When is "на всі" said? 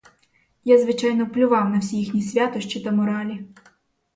1.69-1.97